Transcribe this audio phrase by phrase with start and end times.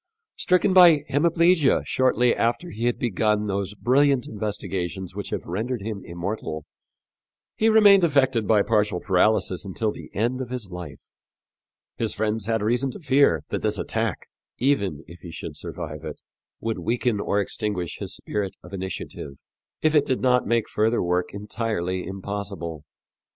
[0.35, 6.01] Stricken by hemiplegia shortly after he had begun those brilliant investigations which have rendered him
[6.03, 6.65] immortal,
[7.55, 11.03] he remained affected by partial paralysis until the end of his life.
[11.97, 14.27] His friends had reason to fear that this attack,
[14.57, 16.19] even if he should survive it,
[16.59, 19.33] would weaken or extinguish his spirit of initiative,
[19.83, 22.85] if it did not make further work entirely impossible.